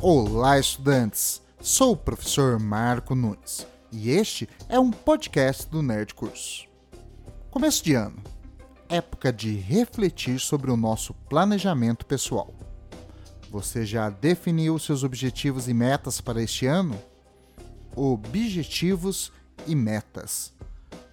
Olá, 0.00 0.60
estudantes! 0.60 1.42
Sou 1.60 1.94
o 1.94 1.96
professor 1.96 2.60
Marco 2.60 3.16
Nunes 3.16 3.66
e 3.90 4.10
este 4.10 4.48
é 4.68 4.78
um 4.78 4.92
podcast 4.92 5.68
do 5.68 5.82
Nerd 5.82 6.14
Curso. 6.14 6.68
Começo 7.50 7.82
de 7.82 7.94
ano, 7.94 8.22
época 8.88 9.32
de 9.32 9.56
refletir 9.56 10.38
sobre 10.38 10.70
o 10.70 10.76
nosso 10.76 11.12
planejamento 11.28 12.06
pessoal. 12.06 12.54
Você 13.50 13.84
já 13.84 14.08
definiu 14.08 14.78
seus 14.78 15.02
objetivos 15.02 15.66
e 15.66 15.74
metas 15.74 16.20
para 16.20 16.40
este 16.40 16.64
ano? 16.64 16.96
Objetivos 17.96 19.32
e 19.66 19.74
metas. 19.74 20.54